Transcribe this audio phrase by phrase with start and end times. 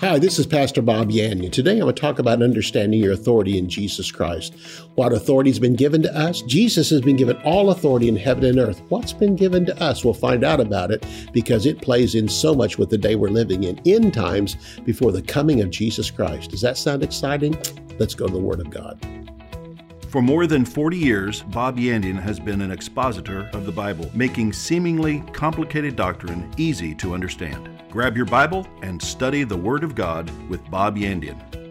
[0.00, 1.50] Hi, this is Pastor Bob Yandian.
[1.50, 4.54] Today I'm going to talk about understanding your authority in Jesus Christ.
[4.94, 6.42] What authority has been given to us?
[6.42, 8.82] Jesus has been given all authority in heaven and earth.
[8.90, 10.04] What's been given to us?
[10.04, 13.30] We'll find out about it because it plays in so much with the day we're
[13.30, 16.50] living in, in times before the coming of Jesus Christ.
[16.50, 17.58] Does that sound exciting?
[17.98, 18.98] Let's go to the Word of God.
[20.10, 24.52] For more than 40 years, Bob Yandian has been an expositor of the Bible, making
[24.52, 27.75] seemingly complicated doctrine easy to understand.
[27.90, 31.65] Grab your Bible and study the Word of God with Bob Yandian.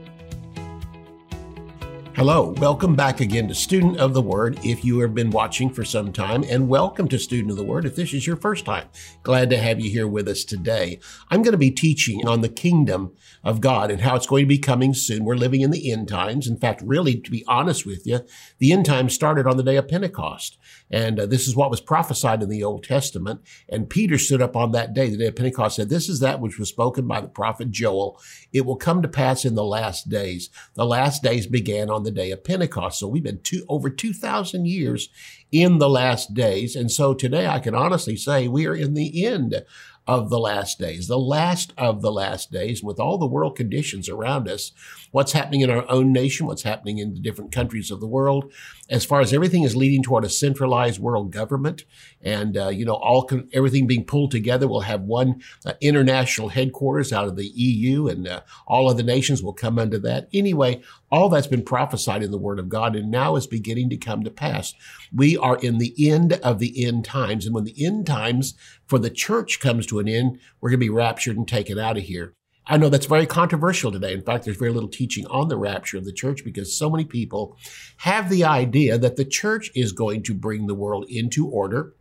[2.15, 5.83] Hello, welcome back again to Student of the Word if you have been watching for
[5.83, 8.87] some time, and welcome to Student of the Word if this is your first time.
[9.21, 11.01] Glad to have you here with us today.
[11.29, 13.11] I'm going to be teaching on the kingdom
[13.43, 15.25] of God and how it's going to be coming soon.
[15.25, 16.47] We're living in the end times.
[16.47, 18.21] In fact, really, to be honest with you,
[18.59, 20.57] the end times started on the day of Pentecost.
[20.89, 23.41] And uh, this is what was prophesied in the Old Testament.
[23.67, 26.39] And Peter stood up on that day, the day of Pentecost, said, This is that
[26.39, 28.21] which was spoken by the prophet Joel.
[28.53, 30.49] It will come to pass in the last days.
[30.75, 32.99] The last days began on the day of Pentecost.
[32.99, 35.09] So we've been two, over 2,000 years
[35.51, 36.75] in the last days.
[36.75, 39.65] And so today I can honestly say we are in the end
[40.07, 44.07] of the last days, the last of the last days, with all the world conditions
[44.07, 44.71] around us,
[45.09, 48.53] what's happening in our own nation, what's happening in the different countries of the world,
[48.87, 51.85] as far as everything is leading toward a centralized world government,
[52.21, 57.11] and uh, you know, all everything being pulled together, we'll have one uh, international headquarters
[57.11, 60.27] out of the EU, and uh, all of the nations will come under that.
[60.31, 63.97] Anyway, all that's been prophesied in the Word of God, and now is beginning to
[63.97, 64.73] come to pass.
[65.13, 68.55] We are in the end of the end times, and when the end times
[68.87, 71.97] for the church comes to an end, we're going to be raptured and taken out
[71.97, 72.33] of here.
[72.67, 74.13] I know that's very controversial today.
[74.13, 77.05] In fact, there's very little teaching on the rapture of the church because so many
[77.05, 77.57] people
[77.97, 81.93] have the idea that the church is going to bring the world into order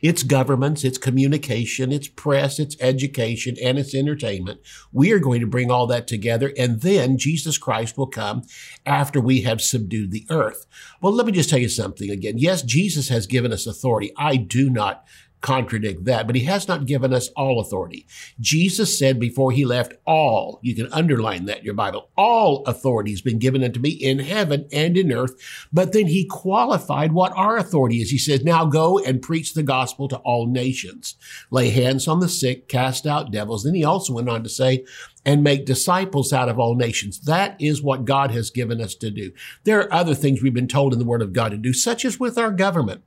[0.00, 4.60] its governments, its communication, its press, its education, and its entertainment.
[4.92, 8.42] We are going to bring all that together, and then Jesus Christ will come
[8.86, 10.66] after we have subdued the earth.
[11.00, 12.38] Well, let me just tell you something again.
[12.38, 14.12] Yes, Jesus has given us authority.
[14.16, 15.04] I do not
[15.42, 18.06] contradict that, but he has not given us all authority.
[18.40, 23.10] Jesus said before he left all, you can underline that in your Bible, all authority
[23.10, 25.34] has been given unto me in heaven and in earth.
[25.72, 28.10] But then he qualified what our authority is.
[28.10, 31.16] He says, now go and preach the gospel to all nations,
[31.50, 33.64] lay hands on the sick, cast out devils.
[33.64, 34.84] Then he also went on to say,
[35.24, 37.20] and make disciples out of all nations.
[37.20, 39.32] That is what God has given us to do.
[39.64, 42.04] There are other things we've been told in the Word of God to do, such
[42.04, 43.02] as with our government.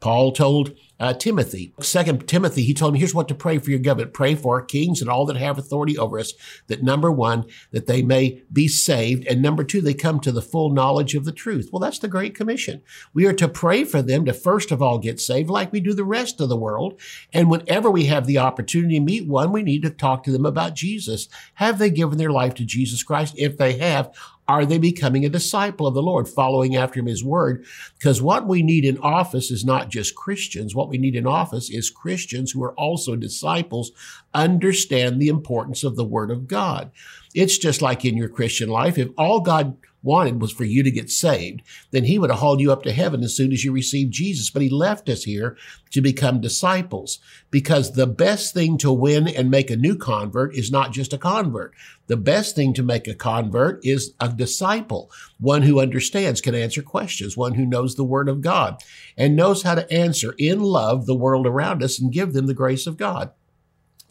[0.00, 1.72] Paul told uh, Timothy.
[1.80, 4.12] Second Timothy, he told him, here's what to pray for your government.
[4.12, 6.34] Pray for our kings and all that have authority over us,
[6.66, 9.26] that number one, that they may be saved.
[9.26, 11.70] And number two, they come to the full knowledge of the truth.
[11.72, 12.82] Well, that's the Great Commission.
[13.14, 15.94] We are to pray for them to first of all get saved like we do
[15.94, 17.00] the rest of the world.
[17.32, 20.44] And whenever we have the opportunity to meet one, we need to talk to them
[20.44, 21.28] about Jesus.
[21.60, 23.34] Have they given their life to Jesus Christ?
[23.36, 24.14] If they have,
[24.48, 27.66] are they becoming a disciple of the Lord, following after him his word?
[27.98, 30.74] Because what we need in office is not just Christians.
[30.74, 33.92] What we need in office is Christians who are also disciples,
[34.32, 36.92] understand the importance of the word of God.
[37.34, 38.96] It's just like in your Christian life.
[38.96, 42.60] If all God wanted was for you to get saved, then he would have hauled
[42.60, 44.50] you up to heaven as soon as you received Jesus.
[44.50, 45.56] But he left us here
[45.90, 47.18] to become disciples
[47.50, 51.18] because the best thing to win and make a new convert is not just a
[51.18, 51.74] convert.
[52.06, 56.82] The best thing to make a convert is a disciple, one who understands, can answer
[56.82, 58.82] questions, one who knows the word of God
[59.16, 62.54] and knows how to answer in love the world around us and give them the
[62.54, 63.32] grace of God.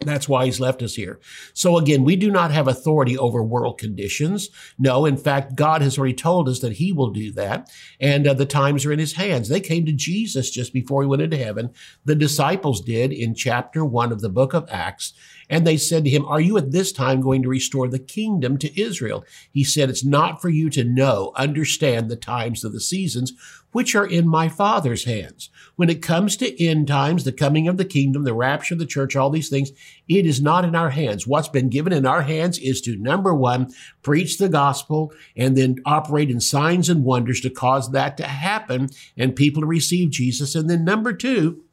[0.00, 1.20] That's why he's left us here.
[1.52, 4.48] So again, we do not have authority over world conditions.
[4.78, 7.70] No, in fact, God has already told us that he will do that.
[8.00, 9.48] And uh, the times are in his hands.
[9.48, 11.70] They came to Jesus just before he went into heaven.
[12.06, 15.12] The disciples did in chapter one of the book of Acts.
[15.50, 18.56] And they said to him, Are you at this time going to restore the kingdom
[18.58, 19.24] to Israel?
[19.52, 23.32] He said, It's not for you to know, understand the times of the seasons,
[23.72, 25.50] which are in my Father's hands.
[25.76, 28.86] When it comes to end times, the coming of the kingdom, the rapture of the
[28.86, 29.70] church, all these things,
[30.08, 31.26] it is not in our hands.
[31.26, 33.72] What's been given in our hands is to number one,
[34.02, 38.88] preach the gospel and then operate in signs and wonders to cause that to happen
[39.16, 40.54] and people to receive Jesus.
[40.54, 41.64] And then number two,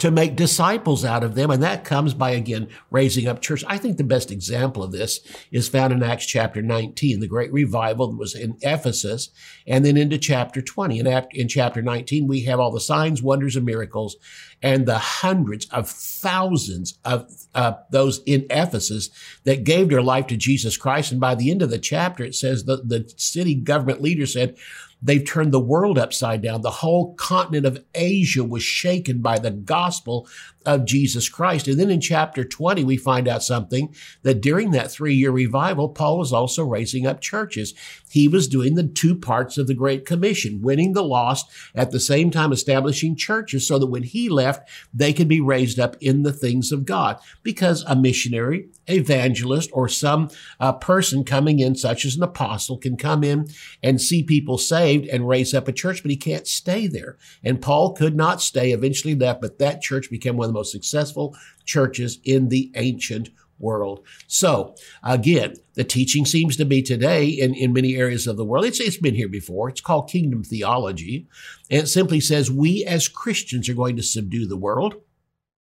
[0.00, 1.50] to make disciples out of them.
[1.50, 3.62] And that comes by, again, raising up church.
[3.66, 5.20] I think the best example of this
[5.52, 9.30] is found in Acts chapter 19, the great revival that was in Ephesus,
[9.66, 11.00] and then into chapter 20.
[11.00, 14.16] And in chapter 19, we have all the signs, wonders, and miracles,
[14.62, 19.10] and the hundreds of thousands of uh, those in Ephesus
[19.44, 21.12] that gave their life to Jesus Christ.
[21.12, 24.56] And by the end of the chapter, it says the, the city government leader said,
[25.02, 26.62] They've turned the world upside down.
[26.62, 30.28] The whole continent of Asia was shaken by the gospel
[30.66, 31.68] of Jesus Christ.
[31.68, 35.88] And then in chapter 20, we find out something that during that three year revival,
[35.88, 37.74] Paul was also raising up churches.
[38.10, 42.00] He was doing the two parts of the Great Commission, winning the lost at the
[42.00, 46.22] same time establishing churches so that when he left, they could be raised up in
[46.22, 47.18] the things of God.
[47.42, 50.28] Because a missionary, evangelist, or some
[50.58, 53.48] uh, person coming in, such as an apostle, can come in
[53.82, 57.16] and see people saved and raise up a church, but he can't stay there.
[57.42, 61.36] And Paul could not stay, eventually left, but that church became one the most successful
[61.64, 64.04] churches in the ancient world.
[64.26, 68.64] So again, the teaching seems to be today in, in many areas of the world.
[68.64, 69.68] It's, it's been here before.
[69.68, 71.28] It's called kingdom theology.
[71.70, 74.94] And it simply says we as Christians are going to subdue the world.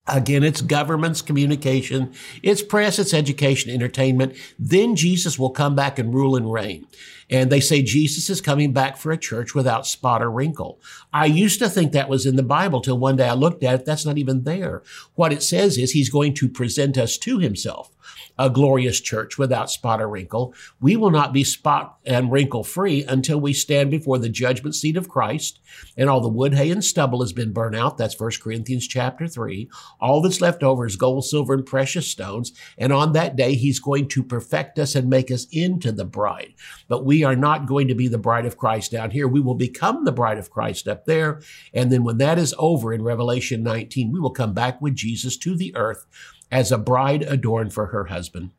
[0.08, 2.12] Again, it's governments, communication,
[2.42, 4.34] it's press, it's education, entertainment.
[4.58, 6.88] Then Jesus will come back and rule and reign.
[7.30, 10.80] And they say Jesus is coming back for a church without spot or wrinkle.
[11.12, 13.80] I used to think that was in the Bible till one day I looked at
[13.80, 13.86] it.
[13.86, 14.82] That's not even there.
[15.14, 17.90] What it says is he's going to present us to himself
[18.38, 20.54] a glorious church without spot or wrinkle.
[20.80, 24.96] We will not be spot and wrinkle free until we stand before the judgment seat
[24.96, 25.60] of Christ
[25.96, 27.98] and all the wood, hay, and stubble has been burnt out.
[27.98, 29.68] That's 1 Corinthians chapter 3.
[30.00, 32.52] All that's left over is gold, silver, and precious stones.
[32.78, 36.54] And on that day, he's going to perfect us and make us into the bride.
[36.88, 39.28] But we are not going to be the bride of Christ down here.
[39.28, 41.40] We will become the bride of Christ up there.
[41.72, 45.36] And then when that is over in Revelation 19, we will come back with Jesus
[45.38, 46.06] to the earth
[46.52, 48.50] as a bride adorned for her husband.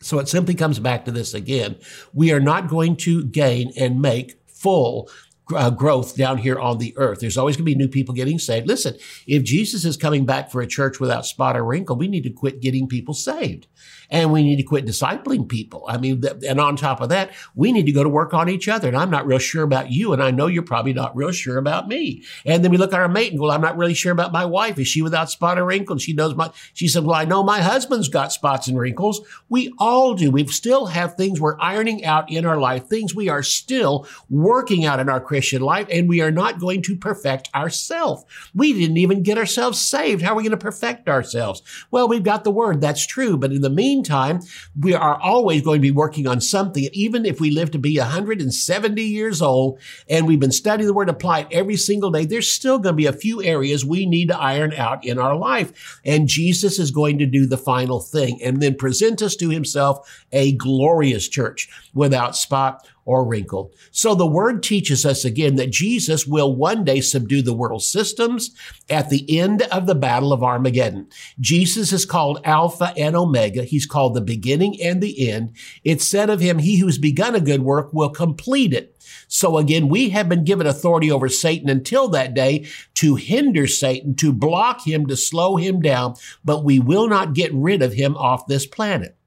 [0.00, 1.76] So it simply comes back to this again.
[2.14, 5.10] We are not going to gain and make full
[5.54, 7.20] uh, growth down here on the earth.
[7.20, 8.66] There's always going to be new people getting saved.
[8.66, 8.96] Listen,
[9.26, 12.30] if Jesus is coming back for a church without spot or wrinkle, we need to
[12.30, 13.66] quit getting people saved
[14.10, 15.84] and we need to quit discipling people.
[15.88, 18.48] I mean, th- and on top of that, we need to go to work on
[18.48, 18.88] each other.
[18.88, 21.58] And I'm not real sure about you, and I know you're probably not real sure
[21.58, 22.24] about me.
[22.44, 24.44] And then we look at our mate and go, I'm not really sure about my
[24.44, 24.78] wife.
[24.78, 25.94] Is she without spot or wrinkle?
[25.94, 29.20] And she knows my, she said, well, I know my husband's got spots and wrinkles.
[29.48, 30.30] We all do.
[30.30, 34.84] We still have things we're ironing out in our life, things we are still working
[34.84, 38.24] out in our Christian life, and we are not going to perfect ourselves.
[38.54, 40.20] We didn't even get ourselves saved.
[40.20, 41.62] How are we going to perfect ourselves?
[41.90, 42.80] Well, we've got the word.
[42.80, 43.36] That's true.
[43.36, 44.40] But in the meantime,
[44.78, 46.88] we are always going to be working on something.
[46.92, 51.08] Even if we live to be 170 years old and we've been studying the word,
[51.08, 54.38] applied every single day, there's still going to be a few areas we need to
[54.38, 56.00] iron out in our life.
[56.04, 60.26] And Jesus is going to do the final thing and then present us to himself
[60.32, 63.72] a glorious church without spot or wrinkle.
[63.90, 68.54] So the word teaches us again that Jesus will one day subdue the world systems
[68.90, 71.08] at the end of the battle of Armageddon.
[71.40, 73.64] Jesus is called Alpha and Omega.
[73.64, 75.56] He's called the beginning and the end.
[75.84, 78.94] It's said of him, he who's begun a good work will complete it.
[79.26, 82.66] So again, we have been given authority over Satan until that day
[82.96, 87.54] to hinder Satan, to block him, to slow him down, but we will not get
[87.54, 89.17] rid of him off this planet.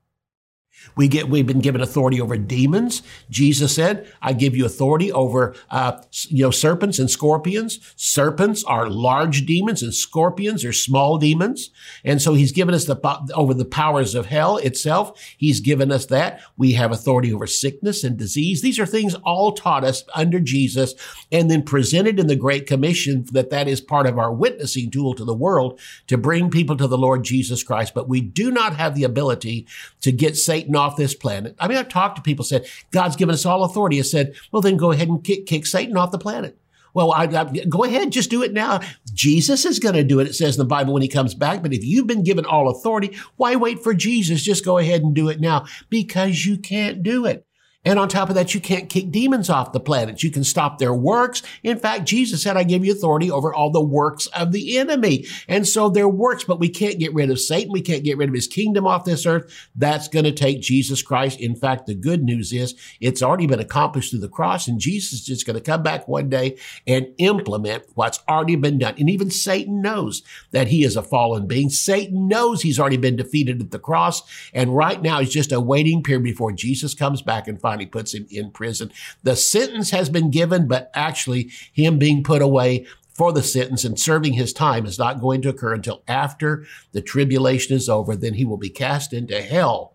[0.95, 3.01] We get, we've been given authority over demons.
[3.29, 7.79] Jesus said, I give you authority over, uh, you know, serpents and scorpions.
[7.95, 11.69] Serpents are large demons and scorpions are small demons.
[12.03, 12.99] And so he's given us the,
[13.33, 15.19] over the powers of hell itself.
[15.37, 16.41] He's given us that.
[16.57, 18.61] We have authority over sickness and disease.
[18.61, 20.93] These are things all taught us under Jesus
[21.31, 25.13] and then presented in the Great Commission that that is part of our witnessing tool
[25.13, 27.93] to the world to bring people to the Lord Jesus Christ.
[27.93, 29.67] But we do not have the ability
[30.01, 31.55] to get Satan off this planet.
[31.59, 33.99] I mean, I've talked to people said, God's given us all authority.
[33.99, 36.57] I said, well, then go ahead and kick, kick Satan off the planet.
[36.93, 38.81] Well, I, I, go ahead, just do it now.
[39.13, 41.61] Jesus is going to do it, it says in the Bible when he comes back.
[41.61, 44.43] But if you've been given all authority, why wait for Jesus?
[44.43, 47.45] Just go ahead and do it now because you can't do it.
[47.83, 50.21] And on top of that, you can't kick demons off the planet.
[50.21, 51.41] You can stop their works.
[51.63, 55.25] In fact, Jesus said, I give you authority over all the works of the enemy.
[55.47, 57.71] And so their works, but we can't get rid of Satan.
[57.71, 59.51] We can't get rid of his kingdom off this earth.
[59.75, 61.39] That's going to take Jesus Christ.
[61.39, 65.13] In fact, the good news is it's already been accomplished through the cross and Jesus
[65.13, 68.93] is just going to come back one day and implement what's already been done.
[68.99, 70.21] And even Satan knows
[70.51, 71.71] that he is a fallen being.
[71.71, 74.21] Satan knows he's already been defeated at the cross.
[74.53, 78.13] And right now he's just a waiting period before Jesus comes back and finally puts
[78.13, 78.91] him in prison.
[79.23, 83.97] The sentence has been given, but actually him being put away for the sentence and
[83.97, 88.15] serving his time is not going to occur until after the tribulation is over.
[88.15, 89.93] Then he will be cast into hell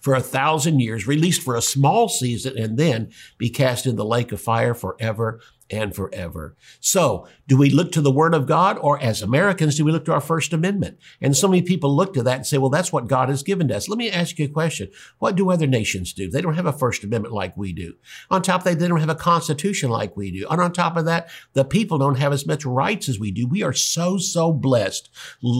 [0.00, 4.04] for a thousand years, released for a small season, and then be cast in the
[4.04, 6.56] lake of fire forever and forever.
[6.80, 10.04] So, do we look to the Word of God, or as Americans, do we look
[10.06, 10.98] to our First Amendment?
[11.20, 13.68] And so many people look to that and say, well, that's what God has given
[13.68, 13.88] to us.
[13.88, 14.90] Let me ask you a question.
[15.18, 16.30] What do other nations do?
[16.30, 17.94] They don't have a First Amendment like we do.
[18.30, 20.46] On top of that, they don't have a Constitution like we do.
[20.50, 23.46] And on top of that, the people don't have as much rights as we do.
[23.46, 25.10] We are so, so blessed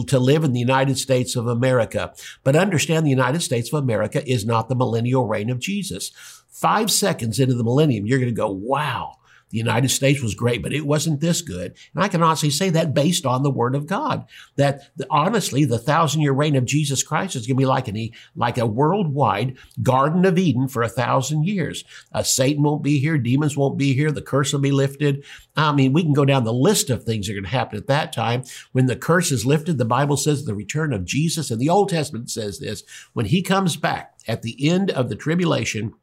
[0.07, 2.13] to live in the United States of America.
[2.43, 6.11] But understand the United States of America is not the millennial reign of Jesus.
[6.49, 9.18] Five seconds into the millennium, you're going to go, wow,
[9.49, 11.75] the United States was great, but it wasn't this good.
[11.93, 14.25] And I can honestly say that based on the word of God,
[14.55, 17.87] that the, honestly, the thousand year reign of Jesus Christ is going to be like
[17.87, 21.83] an, like a worldwide Garden of Eden for a thousand years.
[22.13, 23.17] Uh, Satan won't be here.
[23.17, 24.11] Demons won't be here.
[24.11, 25.25] The curse will be lifted.
[25.55, 27.77] I mean, we can go down the list of things that are going to happen
[27.77, 28.43] at that time.
[28.71, 31.89] When the curse is lifted, the Bible says the return of Jesus and the Old
[31.89, 35.93] Testament says this, when he comes back at the end of the tribulation,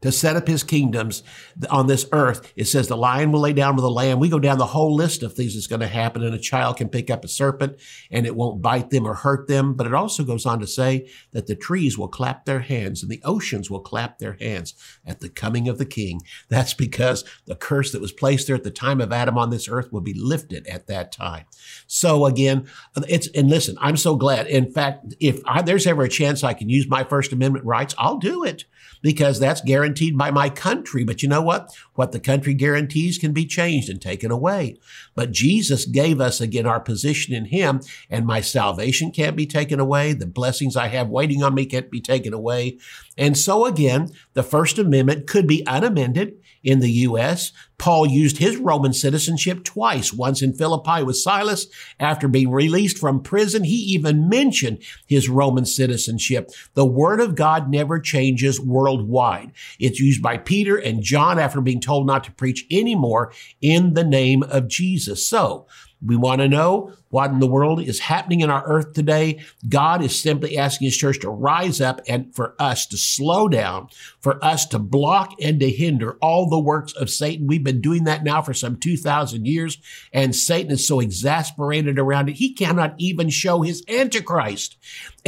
[0.00, 1.22] to set up his kingdoms
[1.70, 2.52] on this earth.
[2.56, 4.20] It says the lion will lay down with the lamb.
[4.20, 6.76] We go down the whole list of things that's going to happen and a child
[6.76, 7.78] can pick up a serpent
[8.10, 9.74] and it won't bite them or hurt them.
[9.74, 13.10] But it also goes on to say that the trees will clap their hands and
[13.10, 14.74] the oceans will clap their hands
[15.04, 16.20] at the coming of the king.
[16.48, 19.68] That's because the curse that was placed there at the time of Adam on this
[19.68, 21.46] earth will be lifted at that time.
[21.86, 22.68] So again,
[23.08, 24.46] it's, and listen, I'm so glad.
[24.46, 27.94] In fact, if I, there's ever a chance I can use my First Amendment rights,
[27.98, 28.64] I'll do it
[29.02, 31.04] because that's guaranteed by my country.
[31.04, 31.74] But you know what?
[31.94, 34.78] What the country guarantees can be changed and taken away.
[35.14, 39.80] But Jesus gave us again our position in Him, and my salvation can't be taken
[39.80, 40.12] away.
[40.12, 42.78] The blessings I have waiting on me can't be taken away.
[43.18, 47.52] And so again, the First Amendment could be unamended in the U.S.
[47.78, 51.66] Paul used his Roman citizenship twice, once in Philippi with Silas.
[52.00, 56.50] After being released from prison, he even mentioned his Roman citizenship.
[56.74, 59.52] The word of God never changes worldwide.
[59.78, 64.04] It's used by Peter and John after being told not to preach anymore in the
[64.04, 65.26] name of Jesus.
[65.26, 65.66] So
[66.04, 69.42] we want to know what in the world is happening in our earth today.
[69.68, 73.88] God is simply asking his church to rise up and for us to slow down,
[74.20, 77.46] for us to block and to hinder all the works of Satan.
[77.46, 79.78] We've been doing that now for some 2,000 years,
[80.12, 84.76] and Satan is so exasperated around it, he cannot even show his Antichrist.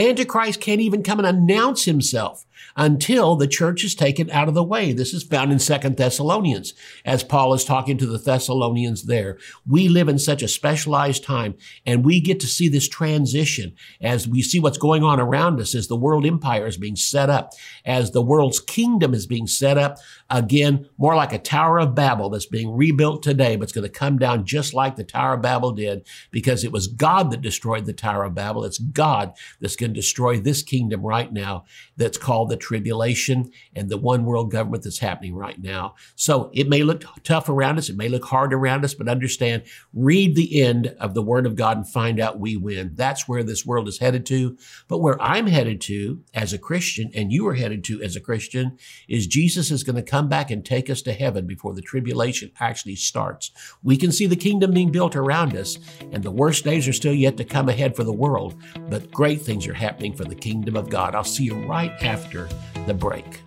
[0.00, 4.64] Antichrist can't even come and announce himself until the church is taken out of the
[4.64, 4.92] way.
[4.92, 6.73] This is found in Second Thessalonians
[7.04, 9.38] as Paul is talking to the Thessalonians there.
[9.66, 14.26] We live in such a specialized time and we get to see this transition as
[14.26, 17.52] we see what's going on around us as the world empire is being set up,
[17.85, 19.99] as the world's kingdom is being set up
[20.30, 23.88] again, more like a Tower of Babel that's being rebuilt today, but it's going to
[23.88, 27.87] come down just like the Tower of Babel did because it was God that destroyed
[27.87, 28.64] the Tower of Babel.
[28.64, 31.64] It's God that's going to destroy this kingdom right now
[31.96, 35.94] that's called the tribulation and the one world government that's happening right now.
[36.14, 37.88] So it may look tough around us.
[37.88, 41.56] It may look hard around us, but understand, read the end of the word of
[41.56, 42.92] God and find out we win.
[42.94, 44.56] That's where this world is headed to.
[44.87, 48.20] But where I'm headed to as a Christian and you are headed to as a
[48.20, 51.80] Christian is Jesus is going to come back and take us to heaven before the
[51.80, 53.52] tribulation actually starts.
[53.82, 55.78] We can see the kingdom being built around us
[56.12, 58.54] and the worst days are still yet to come ahead for the world,
[58.90, 61.14] but great things are happening for the kingdom of God.
[61.14, 62.50] I'll see you right after
[62.84, 63.40] the break.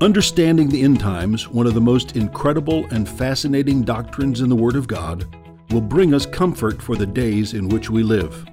[0.00, 4.74] Understanding the end times, one of the most incredible and fascinating doctrines in the Word
[4.74, 5.26] of God,
[5.70, 8.46] will bring us comfort for the days in which we live.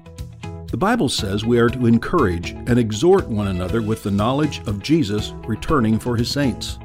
[0.70, 4.82] The Bible says we are to encourage and exhort one another with the knowledge of
[4.82, 6.78] Jesus returning for his saints.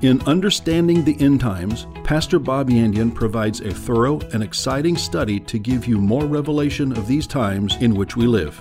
[0.00, 5.58] In Understanding the End Times, Pastor Bob Yandian provides a thorough and exciting study to
[5.58, 8.58] give you more revelation of these times in which we live.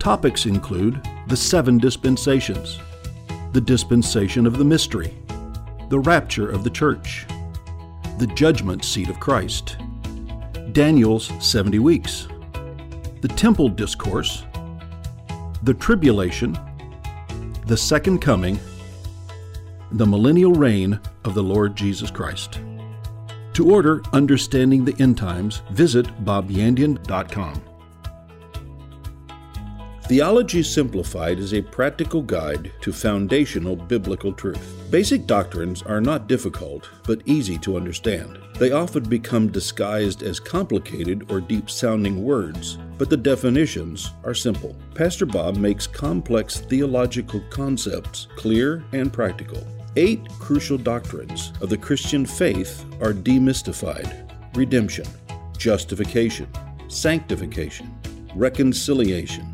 [0.00, 2.80] Topics include the seven dispensations,
[3.52, 5.14] the dispensation of the mystery,
[5.90, 7.24] the rapture of the church,
[8.18, 9.76] the judgment seat of Christ,
[10.72, 12.26] Daniel's 70 weeks,
[13.24, 14.44] the temple discourse,
[15.62, 16.54] the tribulation,
[17.66, 18.60] the second coming,
[19.92, 22.60] the millennial reign of the Lord Jesus Christ.
[23.54, 27.62] To order Understanding the End Times, visit bobyandian.com.
[30.06, 34.60] Theology Simplified is a practical guide to foundational biblical truth.
[34.90, 38.38] Basic doctrines are not difficult, but easy to understand.
[38.58, 44.76] They often become disguised as complicated or deep sounding words, but the definitions are simple.
[44.94, 49.66] Pastor Bob makes complex theological concepts clear and practical.
[49.96, 55.06] Eight crucial doctrines of the Christian faith are demystified redemption,
[55.56, 56.46] justification,
[56.88, 57.90] sanctification,
[58.34, 59.53] reconciliation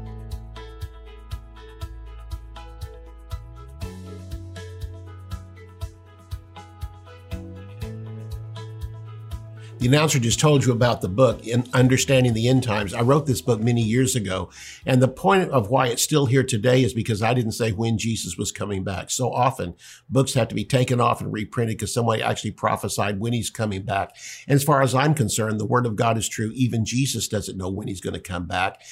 [9.81, 12.93] The announcer just told you about the book in Understanding the End Times.
[12.93, 14.51] I wrote this book many years ago.
[14.85, 17.97] And the point of why it's still here today is because I didn't say when
[17.97, 19.09] Jesus was coming back.
[19.09, 19.73] So often
[20.07, 23.81] books have to be taken off and reprinted because somebody actually prophesied when he's coming
[23.81, 24.15] back.
[24.47, 26.51] And as far as I'm concerned, the word of God is true.
[26.53, 28.83] Even Jesus doesn't know when he's going to come back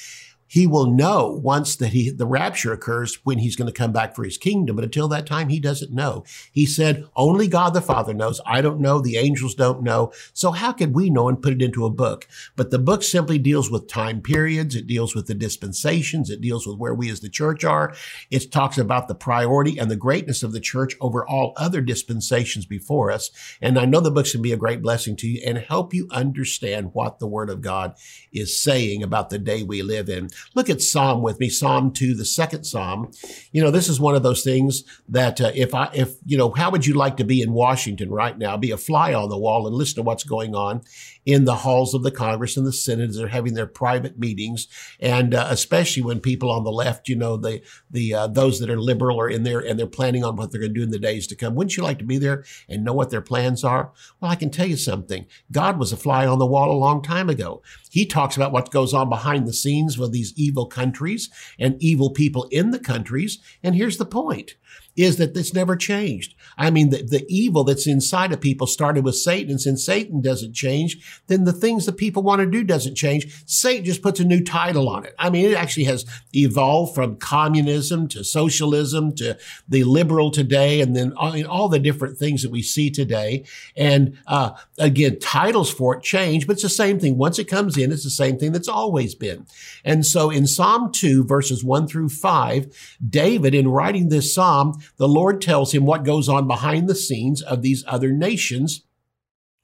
[0.50, 4.16] he will know once that he, the rapture occurs when he's going to come back
[4.16, 4.74] for his kingdom.
[4.74, 6.24] But until that time, he doesn't know.
[6.50, 8.40] He said, only God the Father knows.
[8.44, 9.00] I don't know.
[9.00, 10.12] The angels don't know.
[10.32, 12.26] So how could we know and put it into a book?
[12.56, 14.74] But the book simply deals with time periods.
[14.74, 16.30] It deals with the dispensations.
[16.30, 17.94] It deals with where we as the church are.
[18.28, 22.66] It talks about the priority and the greatness of the church over all other dispensations
[22.66, 23.30] before us.
[23.62, 26.08] And I know the books can be a great blessing to you and help you
[26.10, 27.94] understand what the word of God
[28.32, 30.28] is saying about the day we live in.
[30.54, 33.10] Look at Psalm with me, Psalm 2, the second Psalm.
[33.52, 36.50] You know, this is one of those things that uh, if I, if, you know,
[36.50, 38.56] how would you like to be in Washington right now?
[38.56, 40.82] Be a fly on the wall and listen to what's going on
[41.26, 44.68] in the halls of the Congress and the Senate they're having their private meetings.
[45.00, 48.70] And uh, especially when people on the left, you know, the, the, uh, those that
[48.70, 50.90] are liberal are in there and they're planning on what they're going to do in
[50.90, 51.54] the days to come.
[51.54, 53.92] Wouldn't you like to be there and know what their plans are?
[54.20, 55.26] Well, I can tell you something.
[55.52, 57.62] God was a fly on the wall a long time ago.
[57.90, 62.10] He talks about what goes on behind the scenes with these evil countries and evil
[62.10, 63.38] people in the countries.
[63.62, 64.54] And here's the point
[65.02, 66.34] is that this never changed.
[66.58, 69.52] I mean, the, the evil that's inside of people started with Satan.
[69.52, 73.42] And since Satan doesn't change, then the things that people want to do doesn't change.
[73.46, 75.14] Satan just puts a new title on it.
[75.18, 80.80] I mean, it actually has evolved from communism to socialism to the liberal today.
[80.80, 83.44] And then all, all the different things that we see today.
[83.76, 87.16] And, uh, again, titles for it change, but it's the same thing.
[87.16, 89.46] Once it comes in, it's the same thing that's always been.
[89.84, 95.08] And so in Psalm 2, verses 1 through 5, David, in writing this Psalm, the
[95.08, 98.84] Lord tells him what goes on behind the scenes of these other nations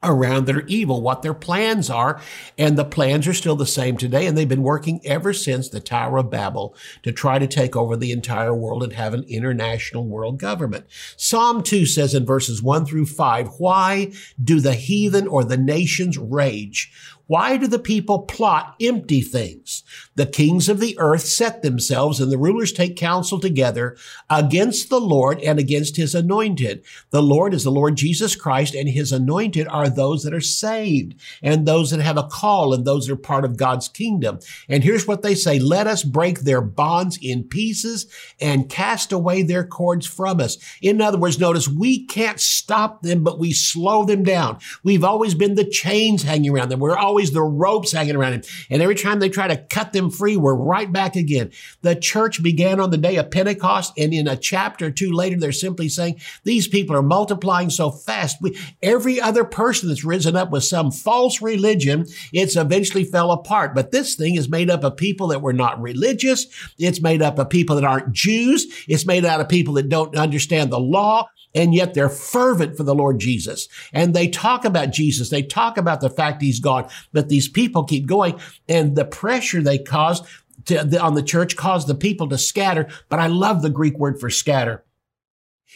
[0.03, 2.21] around are evil, what their plans are.
[2.57, 4.27] And the plans are still the same today.
[4.27, 7.97] And they've been working ever since the Tower of Babel to try to take over
[7.97, 10.87] the entire world and have an international world government.
[11.17, 14.13] Psalm 2 says in verses 1 through 5, why
[14.43, 16.93] do the heathen or the nations rage?
[17.29, 19.83] Why do the people plot empty things?
[20.15, 23.97] The kings of the earth set themselves and the rulers take counsel together
[24.31, 26.85] against the Lord and against his anointed.
[27.11, 31.17] The Lord is the Lord Jesus Christ and his anointed are those that are saved
[31.43, 34.39] and those that have a call and those that are part of God's kingdom.
[34.69, 35.59] And here's what they say.
[35.59, 38.07] Let us break their bonds in pieces
[38.41, 40.59] and cast away their cords from us.
[40.81, 44.59] In other words, notice we can't stop them, but we slow them down.
[44.85, 46.79] We've always been the chains hanging around them.
[46.79, 48.43] We're always always the ropes hanging around him.
[48.69, 51.51] And every time they try to cut them free, we're right back again.
[51.81, 53.95] The church began on the day of Pentecost.
[53.97, 57.91] And in a chapter or two later, they're simply saying these people are multiplying so
[57.91, 58.37] fast.
[58.43, 63.75] We, every other person that's risen up with some false religion, it's eventually fell apart.
[63.75, 66.47] But this thing is made up of people that were not religious.
[66.79, 68.67] It's made up of people that aren't Jews.
[68.89, 72.83] It's made out of people that don't understand the law and yet they're fervent for
[72.83, 73.67] the Lord Jesus.
[73.93, 75.31] And they talk about Jesus.
[75.31, 79.63] They talk about the fact he's gone, but these people keep going and the pressure
[79.63, 80.27] they caused
[80.67, 82.87] to, on the church caused the people to scatter.
[83.09, 84.85] But I love the Greek word for scatter.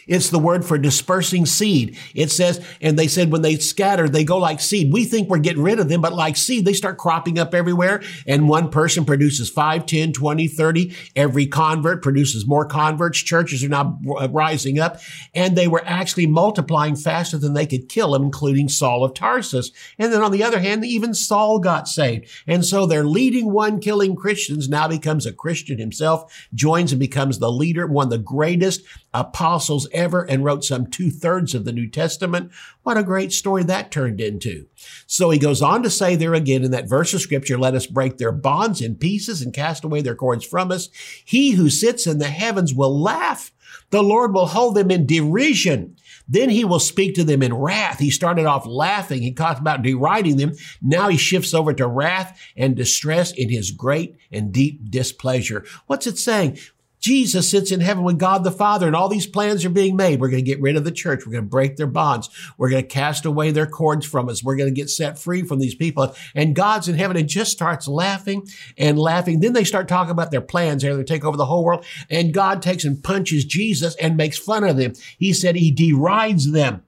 [0.07, 1.99] It's the word for dispersing seed.
[2.15, 4.93] It says, and they said when they scatter, they go like seed.
[4.93, 8.03] We think we're getting rid of them, but like seed, they start cropping up everywhere.
[8.27, 10.97] And one person produces 5, 10, 20, 30.
[11.17, 13.19] Every convert produces more converts.
[13.19, 13.99] Churches are now
[14.31, 15.01] rising up.
[15.35, 19.71] And they were actually multiplying faster than they could kill them, including Saul of Tarsus.
[19.99, 22.29] And then on the other hand, even Saul got saved.
[22.47, 27.39] And so their leading one killing Christians now becomes a Christian himself, joins and becomes
[27.39, 31.73] the leader, one of the greatest apostles ever and wrote some two thirds of the
[31.73, 32.51] New Testament.
[32.83, 34.67] What a great story that turned into.
[35.07, 37.87] So he goes on to say there again in that verse of scripture, let us
[37.87, 40.89] break their bonds in pieces and cast away their cords from us.
[41.25, 43.53] He who sits in the heavens will laugh.
[43.91, 45.97] The Lord will hold them in derision.
[46.29, 47.99] Then he will speak to them in wrath.
[47.99, 49.21] He started off laughing.
[49.21, 50.53] He talked about deriding them.
[50.81, 55.65] Now he shifts over to wrath and distress in his great and deep displeasure.
[55.87, 56.59] What's it saying?
[57.01, 60.21] Jesus sits in heaven with God the Father and all these plans are being made.
[60.21, 61.27] We're going to get rid of the church.
[61.27, 62.29] We're going to break their bonds.
[62.59, 64.45] We're going to cast away their cords from us.
[64.45, 66.15] We're going to get set free from these people.
[66.35, 69.41] And God's in heaven and just starts laughing and laughing.
[69.41, 70.83] Then they start talking about their plans.
[70.83, 71.85] They're going to take over the whole world.
[72.09, 74.93] And God takes and punches Jesus and makes fun of them.
[75.19, 76.83] He said he derides them.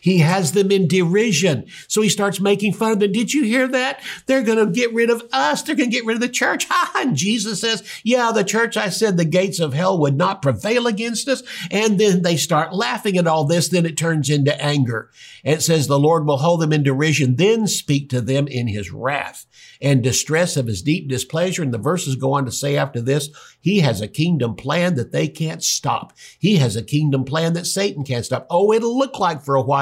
[0.00, 1.66] He has them in derision.
[1.88, 3.12] So he starts making fun of them.
[3.12, 4.00] Did you hear that?
[4.26, 5.62] They're going to get rid of us.
[5.62, 6.66] They're going to get rid of the church.
[6.96, 10.86] and Jesus says, yeah, the church, I said the gates of hell would not prevail
[10.86, 11.42] against us.
[11.70, 13.68] And then they start laughing at all this.
[13.68, 15.10] Then it turns into anger.
[15.44, 18.68] And it says the Lord will hold them in derision, then speak to them in
[18.68, 19.46] his wrath
[19.80, 21.62] and distress of his deep displeasure.
[21.62, 23.28] And the verses go on to say after this,
[23.60, 26.12] he has a kingdom plan that they can't stop.
[26.38, 28.46] He has a kingdom plan that Satan can't stop.
[28.48, 29.73] Oh, it'll look like for a while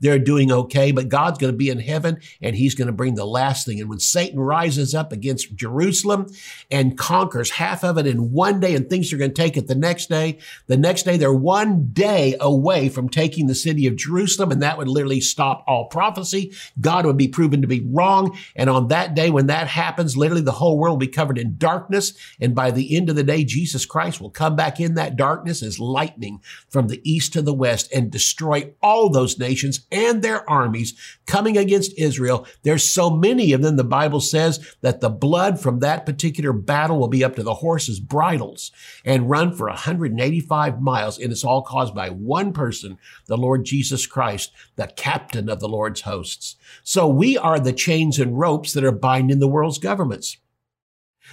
[0.00, 3.14] they're doing okay, but God's going to be in heaven and he's going to bring
[3.14, 3.80] the last thing.
[3.80, 6.26] And when Satan rises up against Jerusalem
[6.70, 9.66] and conquers half of it in one day and thinks they're going to take it
[9.66, 13.96] the next day, the next day they're one day away from taking the city of
[13.96, 16.52] Jerusalem and that would literally stop all prophecy.
[16.80, 18.36] God would be proven to be wrong.
[18.54, 21.56] And on that day, when that happens, literally the whole world will be covered in
[21.58, 22.12] darkness.
[22.40, 25.62] And by the end of the day, Jesus Christ will come back in that darkness
[25.62, 30.48] as lightning from the east to the west and destroy all those nations and their
[30.48, 30.94] armies
[31.26, 32.46] coming against Israel.
[32.62, 33.76] There's so many of them.
[33.76, 37.54] The Bible says that the blood from that particular battle will be up to the
[37.54, 38.72] horses' bridles
[39.04, 41.18] and run for 185 miles.
[41.18, 45.68] And it's all caused by one person, the Lord Jesus Christ, the captain of the
[45.68, 46.56] Lord's hosts.
[46.82, 50.36] So we are the chains and ropes that are binding the world's governments.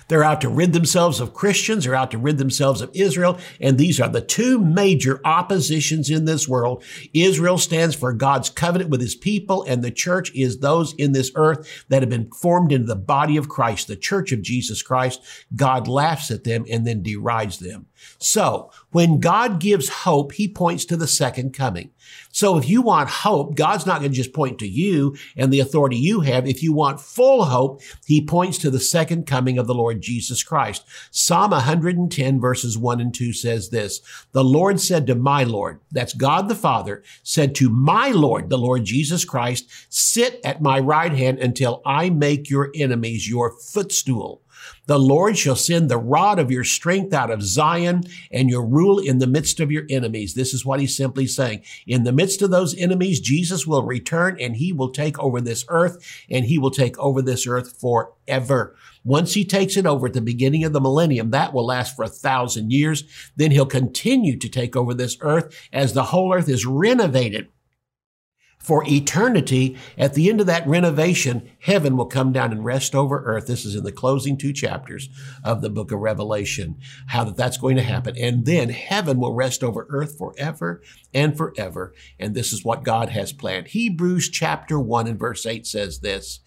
[0.08, 1.86] They're out to rid themselves of Christians.
[1.86, 3.40] They're out to rid themselves of Israel.
[3.60, 6.84] And these are the two major oppositions in this world.
[7.14, 11.32] Israel stands for God's covenant with his people, and the church is those in this
[11.36, 15.22] earth that have been formed into the body of Christ, the church of Jesus Christ.
[15.56, 17.88] God laughs at them and then derides them.
[18.20, 21.92] So when God gives hope, he points to the second coming.
[22.32, 25.60] So if you want hope, God's not going to just point to you and the
[25.60, 26.48] authority you have.
[26.48, 30.44] If you want full hope, he points to the second coming of the Lord Jesus
[30.44, 30.84] Christ.
[31.12, 36.14] Psalm 110 verses 1 and 2 says this, the Lord said to my Lord, that's
[36.14, 41.14] God the Father, said to my Lord, the Lord Jesus Christ, sit at my right
[41.14, 44.43] hand until I make your enemies your footstool.
[44.86, 49.00] The Lord shall send the rod of your strength out of Zion and your rule
[49.00, 50.34] in the midst of your enemies.
[50.34, 51.64] This is what he's simply saying.
[51.88, 55.66] In the midst of those enemies, Jesus will return and he will take over this
[55.70, 58.76] earth and he will take over this earth forever.
[59.06, 62.04] Once he takes it over at the beginning of the millennium, that will last for
[62.04, 63.04] a thousand years.
[63.36, 67.50] Then he'll continue to take over this earth as the whole earth is renovated
[68.64, 69.78] for eternity.
[69.98, 73.46] At the end of that renovation, heaven will come down and rest over earth.
[73.46, 75.10] This is in the closing two chapters
[75.44, 78.18] of the book of Revelation, how that that's going to happen.
[78.18, 80.82] And then heaven will rest over earth forever
[81.14, 81.94] and forever.
[82.18, 83.68] And this is what God has planned.
[83.68, 86.40] Hebrews chapter one and verse eight says this.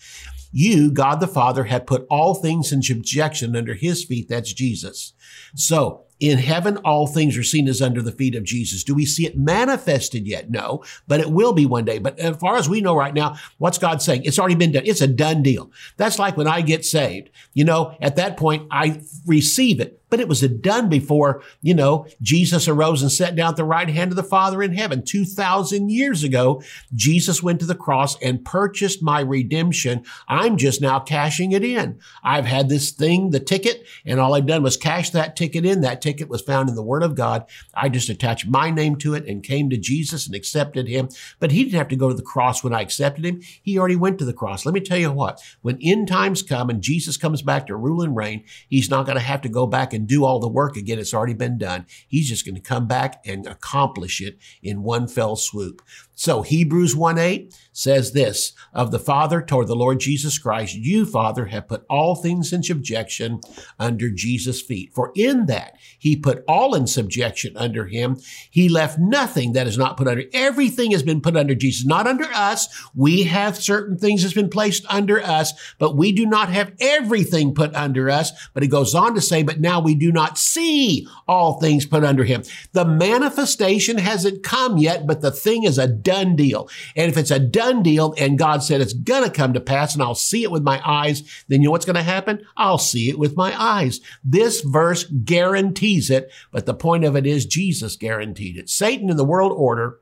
[0.52, 4.29] You, God the Father, had put all things in subjection under his feet.
[4.31, 5.12] That's Jesus.
[5.55, 8.83] So in heaven, all things are seen as under the feet of Jesus.
[8.83, 10.50] Do we see it manifested yet?
[10.50, 11.98] No, but it will be one day.
[11.98, 14.22] But as far as we know right now, what's God saying?
[14.24, 14.85] It's already been done.
[14.87, 15.70] It's a done deal.
[15.96, 17.31] That's like when I get saved.
[17.52, 22.07] You know, at that point, I receive it but it was done before, you know,
[22.22, 25.05] Jesus arose and sat down at the right hand of the Father in heaven.
[25.05, 26.62] 2,000 years ago,
[26.94, 30.05] Jesus went to the cross and purchased my redemption.
[30.26, 32.00] I'm just now cashing it in.
[32.24, 35.83] I've had this thing, the ticket, and all I've done was cash that ticket in.
[35.83, 37.44] That ticket was found in the Word of God.
[37.74, 41.11] I just attached my name to it and came to Jesus and accepted him.
[41.40, 43.42] But he didn't have to go to the cross when I accepted him.
[43.61, 44.64] He already went to the cross.
[44.64, 48.00] Let me tell you what, when end times come and Jesus comes back to rule
[48.00, 50.76] and reign, he's not going to have to go back and do all the work
[50.76, 50.98] again.
[50.98, 51.86] It's already been done.
[52.08, 55.82] He's just going to come back and accomplish it in one fell swoop.
[56.18, 61.05] So Hebrews 1 8 says this of the Father toward the Lord Jesus Christ, you,
[61.05, 63.42] Father, have put all things in subjection
[63.79, 64.94] under Jesus' feet.
[64.94, 68.16] For in that he put all in subjection under him.
[68.50, 70.24] He left nothing that is not put under.
[70.33, 72.66] Everything has been put under Jesus, not under us.
[72.94, 77.55] We have certain things that's been placed under us, but we do not have everything
[77.55, 78.33] put under us.
[78.55, 82.05] But he goes on to say, but now we do not see all things put
[82.05, 82.42] under him.
[82.72, 86.70] The manifestation hasn't come yet, but the thing is a done deal.
[86.94, 89.92] And if it's a done deal and God said it's going to come to pass
[89.92, 92.46] and I'll see it with my eyes, then you know what's going to happen?
[92.56, 94.00] I'll see it with my eyes.
[94.22, 98.70] This verse guarantees it, but the point of it is Jesus guaranteed it.
[98.70, 99.98] Satan in the world order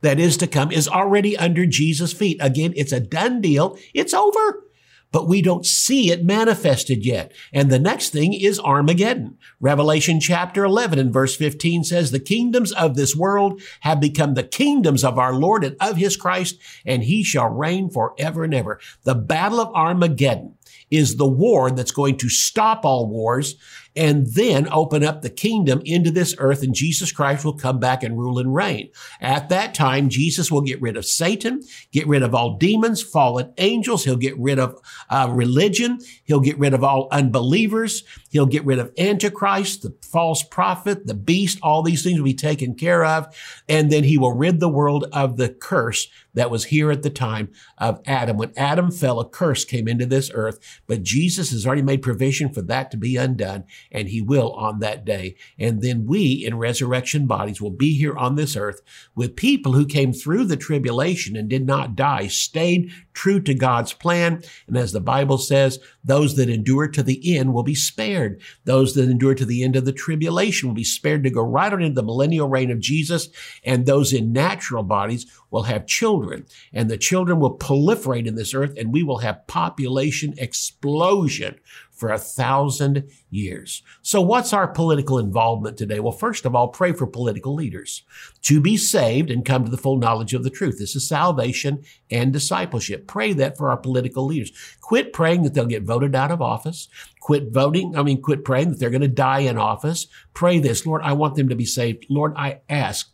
[0.00, 2.38] that is to come is already under Jesus' feet.
[2.40, 3.76] Again, it's a done deal.
[3.92, 4.62] It's over
[5.10, 7.32] but we don't see it manifested yet.
[7.52, 9.38] And the next thing is Armageddon.
[9.60, 14.42] Revelation chapter 11 and verse 15 says, the kingdoms of this world have become the
[14.42, 18.80] kingdoms of our Lord and of his Christ, and he shall reign forever and ever.
[19.04, 20.57] The battle of Armageddon
[20.90, 23.56] is the war that's going to stop all wars
[23.98, 28.04] and then open up the kingdom into this earth and Jesus Christ will come back
[28.04, 28.90] and rule and reign.
[29.20, 33.52] At that time, Jesus will get rid of Satan, get rid of all demons, fallen
[33.58, 34.04] angels.
[34.04, 35.98] He'll get rid of uh, religion.
[36.22, 38.04] He'll get rid of all unbelievers.
[38.30, 41.58] He'll get rid of Antichrist, the false prophet, the beast.
[41.60, 43.34] All these things will be taken care of.
[43.68, 47.10] And then he will rid the world of the curse that was here at the
[47.10, 48.36] time of Adam.
[48.36, 52.52] When Adam fell, a curse came into this earth, but Jesus has already made provision
[52.52, 55.36] for that to be undone and he will on that day.
[55.58, 58.80] And then we in resurrection bodies will be here on this earth
[59.14, 63.92] with people who came through the tribulation and did not die, stayed true to God's
[63.92, 64.44] plan.
[64.68, 68.40] And as the Bible says, those that endure to the end will be spared.
[68.64, 71.72] Those that endure to the end of the tribulation will be spared to go right
[71.72, 73.28] on into the millennial reign of Jesus.
[73.64, 78.54] And those in natural bodies will have children and the children will proliferate in this
[78.54, 81.58] earth and we will have population explosion
[81.98, 83.82] for a thousand years.
[84.02, 85.98] So what's our political involvement today?
[85.98, 88.04] Well, first of all, pray for political leaders
[88.42, 90.78] to be saved and come to the full knowledge of the truth.
[90.78, 93.08] This is salvation and discipleship.
[93.08, 94.52] Pray that for our political leaders.
[94.80, 96.88] Quit praying that they'll get voted out of office.
[97.20, 97.96] Quit voting.
[97.96, 100.06] I mean, quit praying that they're going to die in office.
[100.34, 102.06] Pray this, Lord, I want them to be saved.
[102.08, 103.10] Lord, I ask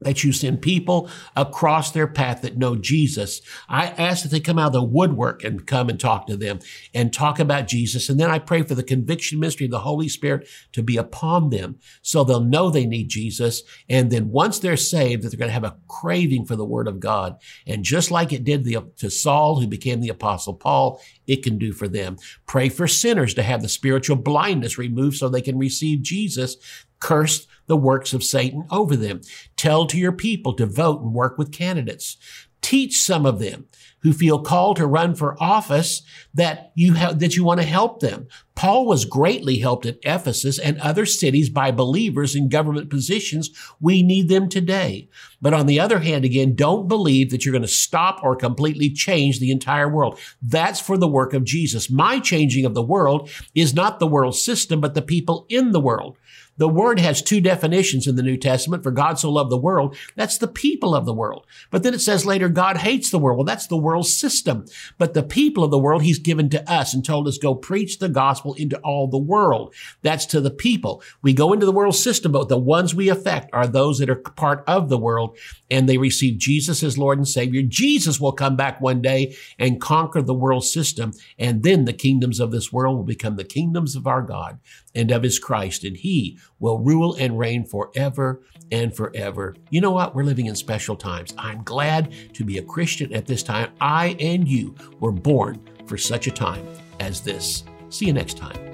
[0.00, 3.40] that you send people across their path that know Jesus.
[3.68, 6.58] I ask that they come out of the woodwork and come and talk to them
[6.92, 8.08] and talk about Jesus.
[8.08, 11.50] And then I pray for the conviction ministry of the Holy Spirit to be upon
[11.50, 13.62] them so they'll know they need Jesus.
[13.88, 16.88] And then once they're saved, that they're going to have a craving for the word
[16.88, 17.36] of God.
[17.66, 21.56] And just like it did the, to Saul, who became the apostle Paul, it can
[21.56, 22.16] do for them.
[22.46, 26.56] Pray for sinners to have the spiritual blindness removed so they can receive Jesus.
[27.04, 29.20] Curse the works of Satan over them.
[29.56, 32.16] Tell to your people to vote and work with candidates.
[32.62, 33.66] Teach some of them
[34.00, 36.00] who feel called to run for office
[36.32, 38.26] that you have, that you want to help them.
[38.54, 43.50] Paul was greatly helped at Ephesus and other cities by believers in government positions.
[43.80, 45.10] We need them today.
[45.42, 48.88] But on the other hand, again, don't believe that you're going to stop or completely
[48.88, 50.18] change the entire world.
[50.40, 51.90] That's for the work of Jesus.
[51.90, 55.80] My changing of the world is not the world system, but the people in the
[55.80, 56.16] world.
[56.56, 58.82] The word has two definitions in the New Testament.
[58.82, 61.46] For God so loved the world, that's the people of the world.
[61.70, 63.38] But then it says later, God hates the world.
[63.38, 64.66] Well, that's the world system.
[64.98, 67.98] But the people of the world he's given to us and told us go preach
[67.98, 69.74] the gospel into all the world.
[70.02, 71.02] That's to the people.
[71.22, 74.16] We go into the world system, but the ones we affect are those that are
[74.16, 75.36] part of the world
[75.70, 77.62] and they receive Jesus as Lord and Savior.
[77.62, 81.12] Jesus will come back one day and conquer the world system.
[81.38, 84.60] And then the kingdoms of this world will become the kingdoms of our God
[84.94, 85.84] and of his Christ.
[85.84, 89.54] And he will rule and reign forever and forever.
[89.70, 90.14] You know what?
[90.14, 91.34] We're living in special times.
[91.38, 93.72] I'm glad to be a Christian at this time.
[93.80, 96.66] I and you were born for such a time
[97.00, 97.64] as this.
[97.88, 98.73] See you next time.